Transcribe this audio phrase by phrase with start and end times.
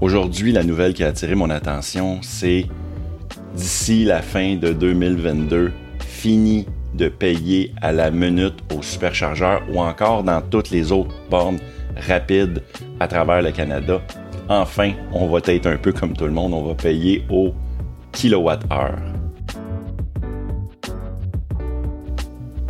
[0.00, 2.66] Aujourd'hui, la nouvelle qui a attiré mon attention, c'est
[3.54, 10.24] d'ici la fin de 2022, fini de payer à la minute au superchargeur ou encore
[10.24, 11.58] dans toutes les autres bornes
[11.96, 12.62] rapides
[12.98, 14.00] à travers le Canada.
[14.48, 17.54] Enfin, on va être un peu comme tout le monde, on va payer au
[18.12, 19.13] kilowatt-heure.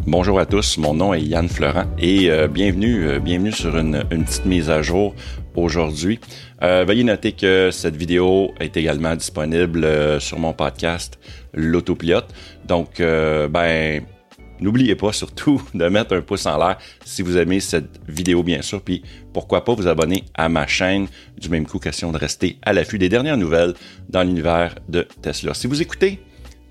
[0.07, 4.05] Bonjour à tous, mon nom est Yann Florent et euh, bienvenue, euh, bienvenue sur une,
[4.05, 5.15] petite mise à jour
[5.57, 6.21] aujourd'hui.
[6.63, 11.19] Euh, veuillez noter que cette vidéo est également disponible sur mon podcast
[11.55, 12.27] L'Autopilote.
[12.67, 14.05] Donc, ben,
[14.61, 18.61] n'oubliez pas surtout de mettre un pouce en l'air si vous aimez cette vidéo, bien
[18.61, 18.83] sûr.
[18.83, 21.07] Puis, pourquoi pas vous abonner à ma chaîne.
[21.41, 23.73] Du même coup, question de rester à l'affût des dernières nouvelles
[24.11, 25.55] dans l'univers de Tesla.
[25.55, 26.21] Si vous écoutez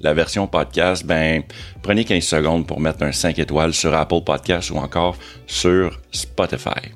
[0.03, 1.43] la version podcast, ben,
[1.81, 5.17] prenez 15 secondes pour mettre un 5 étoiles sur Apple Podcast ou encore
[5.47, 6.91] sur Spotify.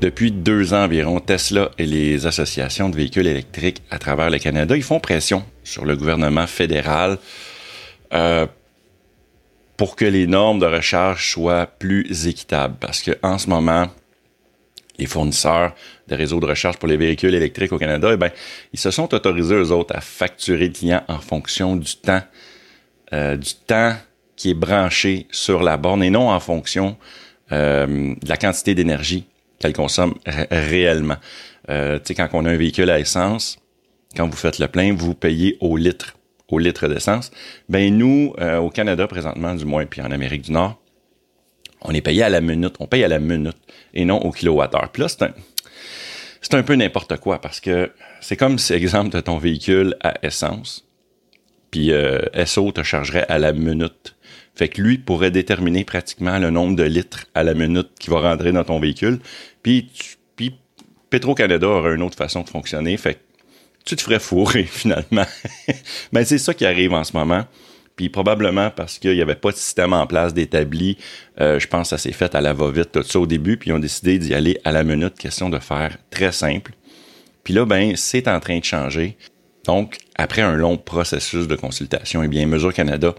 [0.00, 4.76] Depuis deux ans environ, Tesla et les associations de véhicules électriques à travers le Canada,
[4.76, 7.18] ils font pression sur le gouvernement fédéral
[8.14, 8.46] euh,
[9.76, 12.76] pour que les normes de recharge soient plus équitables.
[12.80, 13.88] Parce que en ce moment,
[14.98, 15.74] les fournisseurs
[16.08, 18.30] de réseaux de recharge pour les véhicules électriques au Canada, eh ben,
[18.72, 22.22] ils se sont autorisés, eux autres, à facturer le client en fonction du temps,
[23.12, 23.94] euh, du temps
[24.36, 26.96] qui est branché sur la borne et non en fonction
[27.52, 29.26] euh, de la quantité d'énergie
[29.58, 30.14] qu'elle consomme
[30.50, 31.16] réellement.
[31.70, 33.58] Euh, tu sais, quand on a un véhicule à essence,
[34.16, 36.16] quand vous faites le plein, vous payez au litre,
[36.48, 37.30] au litre d'essence.
[37.68, 40.80] Ben nous, euh, au Canada présentement, du moins, puis en Amérique du Nord,
[41.82, 43.56] on est payé à la minute, on paye à la minute
[43.94, 44.90] et non au kilowattheure.
[44.92, 47.90] Puis là, c'est un, un peu n'importe quoi parce que
[48.20, 50.88] c'est comme si, exemple, de ton véhicule à essence,
[51.70, 54.14] puis euh, SO te chargerait à la minute.
[54.54, 58.20] Fait que lui pourrait déterminer pratiquement le nombre de litres à la minute qui va
[58.20, 59.20] rentrer dans ton véhicule.
[59.62, 59.88] Puis,
[61.10, 62.96] Petro-Canada aurait une autre façon de fonctionner.
[62.96, 63.20] Fait que
[63.84, 65.24] tu te ferais fourrer finalement.
[66.12, 67.44] Mais c'est ça qui arrive en ce moment.
[67.98, 70.96] Puis probablement parce qu'il n'y avait pas de système en place d'établi.
[71.40, 73.70] Euh, je pense que ça s'est fait à la va-vite, tout ça au début, puis
[73.70, 76.74] ils ont décidé d'y aller à la minute, question de faire très simple.
[77.42, 79.16] Puis là, ben, c'est en train de changer.
[79.64, 83.16] Donc, après un long processus de consultation, eh bien, Mesure Canada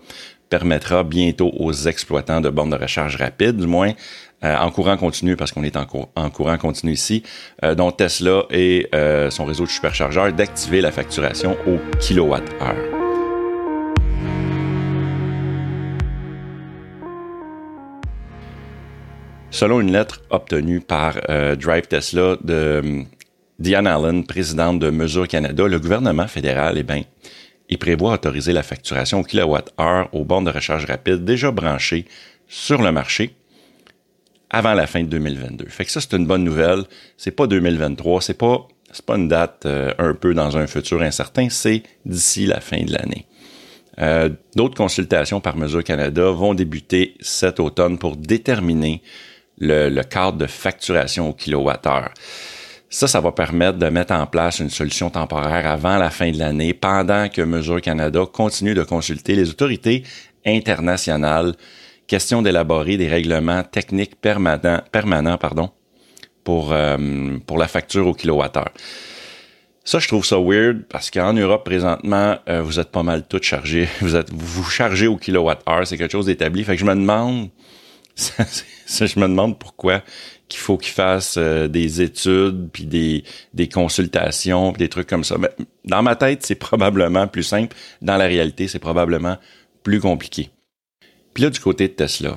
[0.50, 3.92] permettra bientôt aux exploitants de bornes de recharge rapide, du moins
[4.46, 5.86] euh, en courant continu, parce qu'on est en,
[6.16, 7.22] en, courant continu ici,
[7.66, 8.88] euh, dont Tesla et
[9.30, 12.99] son réseau de superchargeurs, d'activer la facturation au kilowatt-heure.
[19.52, 23.02] Selon une lettre obtenue par euh, Drive Tesla de euh,
[23.58, 27.02] Diane Allen, présidente de Mesure Canada, le gouvernement fédéral, eh bien,
[27.68, 32.06] il prévoit autoriser la facturation au kilowatt-heure aux bornes de recharge rapide déjà branchées
[32.48, 33.34] sur le marché
[34.52, 35.66] avant la fin de 2022.
[35.66, 36.84] Fait que ça, c'est une bonne nouvelle.
[37.18, 41.02] C'est pas 2023, c'est pas, c'est pas une date euh, un peu dans un futur
[41.02, 43.26] incertain, c'est d'ici la fin de l'année.
[44.56, 49.02] D'autres consultations par Mesure Canada vont débuter cet automne pour déterminer
[49.60, 52.12] le, cadre de facturation au kilowattheure.
[52.90, 56.40] Ça, ça va permettre de mettre en place une solution temporaire avant la fin de
[56.40, 60.04] l'année, pendant que Mesure Canada continue de consulter les autorités
[60.46, 61.54] internationales,
[62.08, 65.70] question d'élaborer des règlements techniques permanents, permanents pardon,
[66.44, 68.72] pour, euh, pour la facture au kilowattheure.
[69.84, 73.40] Ça, je trouve ça weird parce qu'en Europe, présentement, euh, vous êtes pas mal tout
[73.42, 73.88] chargé.
[74.02, 75.88] Vous êtes, vous, vous chargez au kilowattheure.
[75.88, 76.64] C'est quelque chose d'établi.
[76.64, 77.50] Fait que je me demande,
[78.20, 80.04] je me demande pourquoi
[80.50, 85.24] qu'il faut qu'il fasse euh, des études puis des, des consultations puis des trucs comme
[85.24, 85.38] ça.
[85.38, 85.52] Mais
[85.86, 87.78] dans ma tête, c'est probablement plus simple.
[88.02, 89.38] Dans la réalité, c'est probablement
[89.84, 90.50] plus compliqué.
[91.34, 92.36] Puis là, du côté de Tesla,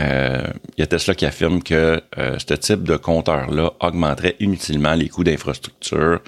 [0.00, 0.42] euh,
[0.76, 5.08] il y a Tesla qui affirme que euh, ce type de compteur-là augmenterait inutilement les
[5.08, 6.20] coûts d'infrastructure.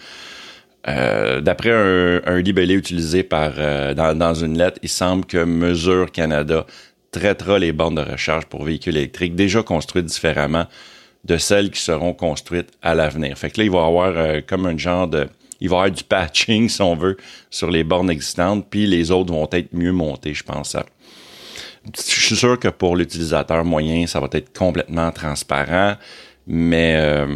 [0.87, 3.55] D'après un, un, libellé utilisé par
[3.97, 6.65] dans, dans, une lettre, il semble que Mesure Canada
[7.11, 10.67] traitera les bornes de recharge pour véhicules électriques déjà construites différemment
[11.25, 13.37] de celles qui seront construites à l'avenir.
[13.37, 15.29] Fait que là, il va y avoir euh, comme un genre de...
[15.61, 17.17] Il va y avoir du patching, si on veut,
[17.51, 20.77] sur les bornes existantes, puis les autres vont être mieux montées, je pense.
[21.97, 25.95] Je suis sûr que pour l'utilisateur moyen, ça va être complètement transparent,
[26.47, 27.35] mais, euh,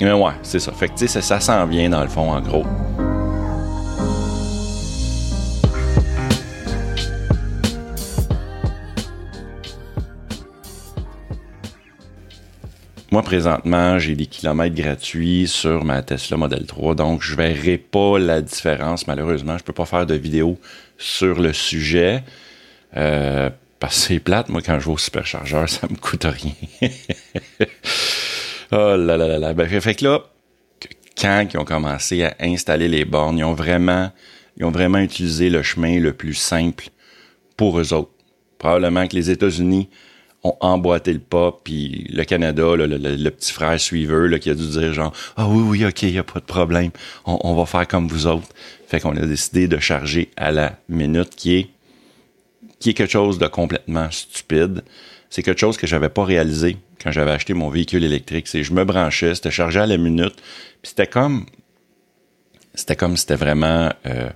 [0.00, 0.72] mais ouais, c'est ça.
[0.72, 2.64] Fait que, sais, ça s'en vient dans le fond, en gros.
[13.14, 18.18] Moi, présentement, j'ai des kilomètres gratuits sur ma Tesla Model 3, donc je verrai pas
[18.18, 19.06] la différence.
[19.06, 20.58] Malheureusement, je peux pas faire de vidéo
[20.98, 22.24] sur le sujet.
[22.96, 26.90] Euh, parce que c'est plate, moi, quand je vais au superchargeur, ça me coûte rien.
[28.72, 29.54] Oh là là là là.
[29.54, 30.24] Ben, fait que là,
[31.16, 34.10] quand ils ont commencé à installer les bornes, ils ont vraiment,
[34.56, 36.88] ils ont vraiment utilisé le chemin le plus simple
[37.56, 38.10] pour eux autres.
[38.58, 39.88] Probablement que les États-Unis
[40.44, 44.68] ont emboîté le pas, puis le Canada, le, petit frère suiveur là, qui a dû
[44.68, 46.90] dire genre ah oui oui ok y a pas de problème,
[47.24, 48.48] on, on va faire comme vous autres.
[48.86, 51.68] Fait qu'on a décidé de charger à la minute, qui est
[52.78, 54.82] qui est quelque chose de complètement stupide.
[55.30, 58.46] C'est quelque chose que j'avais pas réalisé quand j'avais acheté mon véhicule électrique.
[58.46, 60.36] C'est je me branchais, c'était chargé à la minute,
[60.82, 61.46] puis c'était comme
[62.74, 64.28] c'était comme c'était vraiment euh,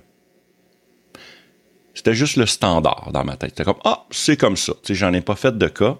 [1.99, 3.49] c'était juste le standard dans ma tête.
[3.49, 4.71] C'était comme ah c'est comme ça.
[4.83, 5.97] Tu sais, j'en ai pas fait de cas.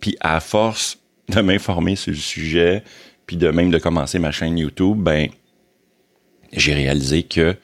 [0.00, 0.96] Puis à force
[1.28, 2.82] de m'informer sur le sujet,
[3.26, 5.28] puis de même de commencer ma chaîne YouTube, ben
[6.54, 7.54] j'ai réalisé que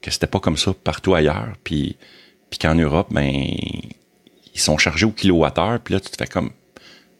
[0.00, 1.52] que c'était pas comme ça partout ailleurs.
[1.62, 1.96] Puis
[2.48, 5.80] puis qu'en Europe, ben ils sont chargés au kilowattheure.
[5.80, 6.52] Puis là, tu te fais comme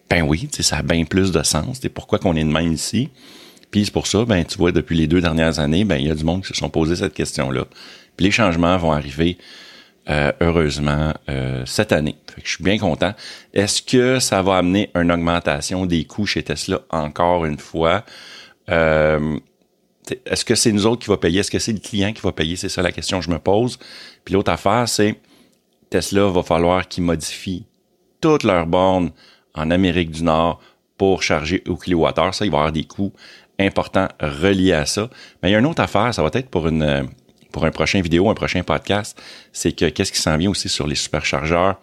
[0.08, 1.80] ben oui, ça a bien plus de sens.
[1.82, 3.10] C'est pourquoi qu'on est de même ici?
[3.70, 6.10] Puis c'est pour ça, ben tu vois, depuis les deux dernières années, ben il y
[6.10, 7.66] a du monde qui se sont posé cette question-là.
[8.18, 9.38] Puis les changements vont arriver
[10.10, 12.16] euh, heureusement euh, cette année.
[12.42, 13.14] Je suis bien content.
[13.54, 18.04] Est-ce que ça va amener une augmentation des coûts chez Tesla encore une fois?
[18.70, 19.38] Euh,
[20.26, 21.40] est-ce que c'est nous autres qui va payer?
[21.40, 22.56] Est-ce que c'est le client qui va payer?
[22.56, 23.78] C'est ça la question que je me pose.
[24.24, 25.14] Puis l'autre affaire, c'est
[25.88, 27.66] Tesla va falloir qu'ils modifient
[28.20, 29.12] toutes leurs bornes
[29.54, 30.60] en Amérique du Nord
[30.96, 32.34] pour charger au kilowattheure.
[32.34, 33.12] Ça, il va y avoir des coûts
[33.60, 35.08] importants reliés à ça.
[35.40, 37.08] Mais il y a une autre affaire, ça va être pour une
[37.52, 39.20] pour un prochain vidéo, un prochain podcast,
[39.52, 41.80] c'est que qu'est-ce qui s'en vient aussi sur les superchargeurs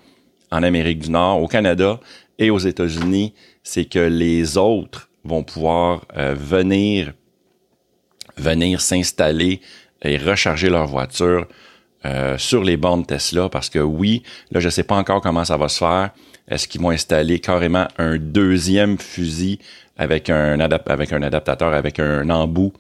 [0.52, 2.00] en Amérique du Nord, au Canada
[2.38, 3.34] et aux États-Unis,
[3.64, 7.14] c'est que les autres vont pouvoir euh, venir
[8.38, 9.62] venir s'installer
[10.02, 11.48] et recharger leur voiture
[12.06, 15.58] euh, sur les bornes Tesla parce que oui, là je sais pas encore comment ça
[15.58, 16.12] va se faire.
[16.48, 19.60] Est-ce qu'ils vont installer carrément un deuxième fusil
[19.98, 22.74] avec un, avec un adaptateur, avec un embout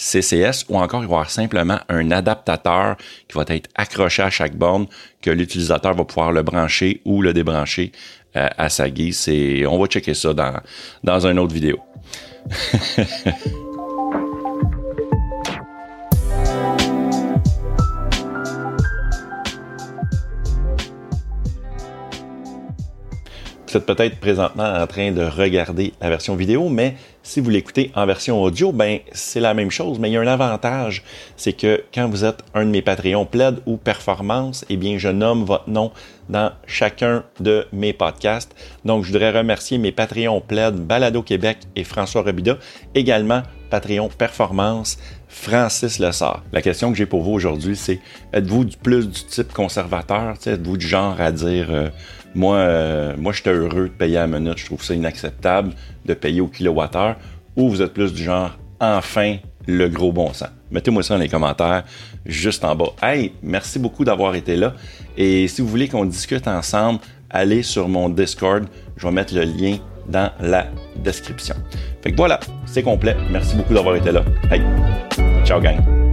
[0.00, 2.96] CCS ou encore il va y avoir simplement un adaptateur
[3.28, 4.86] qui va être accroché à chaque borne
[5.20, 7.92] que l'utilisateur va pouvoir le brancher ou le débrancher
[8.36, 9.28] euh, à sa guise.
[9.28, 10.58] Et on va checker ça dans,
[11.04, 11.78] dans une autre vidéo.
[23.70, 27.92] Vous êtes peut-être présentement en train de regarder la version vidéo, mais si vous l'écoutez
[27.94, 31.04] en version audio, ben c'est la même chose, mais il y a un avantage,
[31.36, 35.06] c'est que quand vous êtes un de mes Patreons plaid ou performance, eh bien je
[35.06, 35.92] nomme votre nom
[36.28, 38.56] dans chacun de mes podcasts.
[38.84, 42.58] Donc je voudrais remercier mes Patreons plaid Balado Québec et François Robida,
[42.96, 44.98] également Patreon Performance
[45.30, 46.42] Francis Lessard.
[46.52, 48.00] La question que j'ai pour vous aujourd'hui, c'est
[48.32, 51.88] êtes-vous plus du type conservateur, êtes-vous du genre à dire euh,
[52.34, 54.58] moi, euh, moi, j'étais heureux de payer à la minute.
[54.58, 55.72] Je trouve ça inacceptable
[56.04, 57.16] de payer au kilowattheure.
[57.56, 60.50] Ou vous êtes plus du genre, enfin, le gros bon sens?
[60.70, 61.84] Mettez-moi ça dans les commentaires
[62.24, 62.92] juste en bas.
[63.02, 64.74] Hey, merci beaucoup d'avoir été là.
[65.16, 68.66] Et si vous voulez qu'on discute ensemble, allez sur mon Discord.
[68.96, 69.78] Je vais mettre le lien
[70.10, 70.66] dans la
[70.96, 71.54] description.
[72.02, 73.16] Fait que voilà, c'est complet.
[73.30, 74.22] Merci beaucoup d'avoir été là.
[74.50, 74.62] Hey,
[75.44, 76.09] ciao gang.